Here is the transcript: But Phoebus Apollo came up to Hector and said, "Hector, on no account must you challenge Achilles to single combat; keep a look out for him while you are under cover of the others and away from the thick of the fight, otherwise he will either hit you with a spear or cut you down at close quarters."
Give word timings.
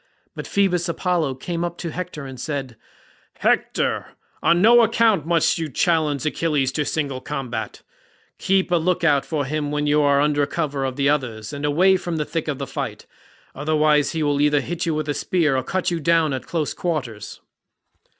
But 0.33 0.47
Phoebus 0.47 0.89
Apollo 0.89 1.35
came 1.35 1.63
up 1.63 1.77
to 1.77 1.91
Hector 1.91 2.25
and 2.25 2.39
said, 2.39 2.75
"Hector, 3.35 4.13
on 4.41 4.59
no 4.59 4.81
account 4.81 5.27
must 5.27 5.59
you 5.59 5.69
challenge 5.69 6.25
Achilles 6.25 6.71
to 6.71 6.85
single 6.85 7.21
combat; 7.21 7.83
keep 8.39 8.71
a 8.71 8.77
look 8.77 9.03
out 9.03 9.27
for 9.27 9.45
him 9.45 9.69
while 9.69 9.87
you 9.87 10.01
are 10.01 10.19
under 10.19 10.43
cover 10.47 10.85
of 10.85 10.95
the 10.95 11.07
others 11.07 11.53
and 11.53 11.65
away 11.65 11.97
from 11.97 12.17
the 12.17 12.25
thick 12.25 12.47
of 12.47 12.57
the 12.57 12.65
fight, 12.65 13.05
otherwise 13.53 14.13
he 14.13 14.23
will 14.23 14.41
either 14.41 14.61
hit 14.61 14.87
you 14.87 14.95
with 14.95 15.07
a 15.07 15.13
spear 15.13 15.55
or 15.55 15.61
cut 15.61 15.91
you 15.91 15.99
down 15.99 16.33
at 16.33 16.47
close 16.47 16.73
quarters." 16.73 17.39